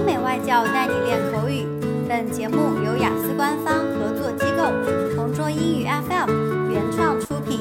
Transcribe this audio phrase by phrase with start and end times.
[0.00, 1.66] 美外教带你练口语。
[2.08, 4.70] 本节目由雅思官方合作机构
[5.14, 7.60] 同桌英语 FM 原创出品。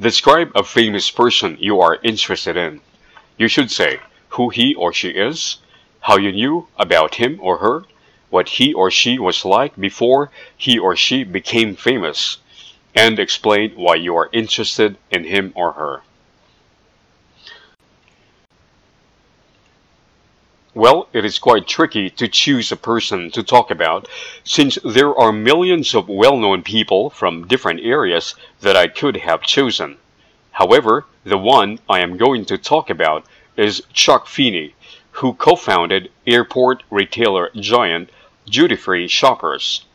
[0.00, 2.80] Describe a famous person you are interested in.
[3.36, 4.00] You should say
[4.30, 5.58] who he or she is,
[6.00, 7.84] how you knew about him or her,
[8.30, 12.38] what he or she was like before he or she became famous,
[12.94, 16.02] and explain why you are interested in him or her.
[20.75, 24.07] Well, it is quite tricky to choose a person to talk about,
[24.43, 29.43] since there are millions of well known people from different areas that I could have
[29.43, 29.97] chosen.
[30.53, 33.23] However, the one I am going to talk about
[33.55, 34.73] is Chuck Feeney,
[35.11, 38.09] who co founded airport retailer giant
[38.47, 39.85] Duty Free Shoppers.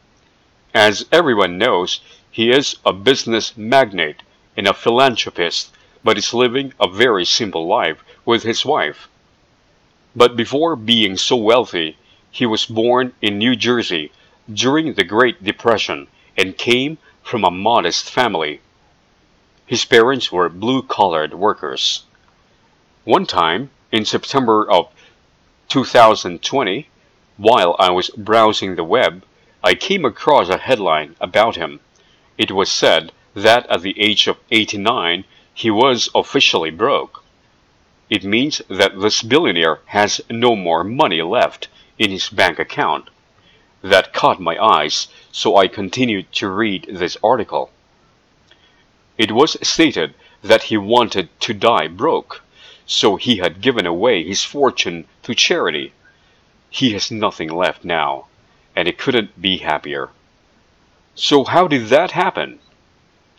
[0.72, 4.22] As everyone knows, he is a business magnate
[4.56, 5.72] and a philanthropist,
[6.04, 9.08] but is living a very simple life with his wife.
[10.18, 11.96] But before being so wealthy,
[12.32, 14.10] he was born in New Jersey
[14.52, 18.60] during the Great Depression and came from a modest family.
[19.64, 22.02] His parents were blue collared workers.
[23.04, 24.88] One time, in September of
[25.68, 26.88] 2020,
[27.36, 29.22] while I was browsing the web,
[29.62, 31.78] I came across a headline about him.
[32.36, 35.22] It was said that at the age of 89,
[35.54, 37.22] he was officially broke.
[38.10, 43.10] It means that this billionaire has no more money left in his bank account.
[43.82, 47.70] That caught my eyes, so I continued to read this article.
[49.18, 52.42] It was stated that he wanted to die broke,
[52.86, 55.92] so he had given away his fortune to charity.
[56.70, 58.26] He has nothing left now,
[58.74, 60.10] and he couldn't be happier.
[61.14, 62.60] So, how did that happen?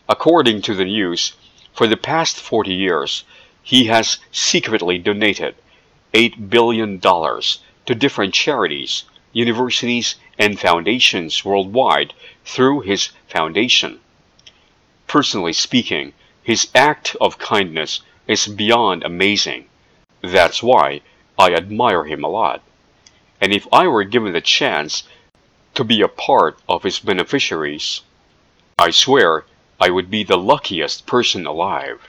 [0.08, 1.32] According to the news,
[1.72, 3.24] for the past 40 years,
[3.70, 5.54] he has secretly donated
[6.12, 12.12] $8 billion to different charities, universities, and foundations worldwide
[12.44, 14.00] through his foundation.
[15.06, 16.12] Personally speaking,
[16.42, 19.66] his act of kindness is beyond amazing.
[20.20, 21.02] That's why
[21.38, 22.62] I admire him a lot.
[23.40, 25.04] And if I were given the chance
[25.76, 28.00] to be a part of his beneficiaries,
[28.76, 29.44] I swear
[29.78, 32.08] I would be the luckiest person alive.